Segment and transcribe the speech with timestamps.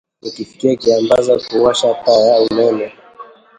[0.23, 2.91] Nakifikia kiambaza kuwasha taa ya umeme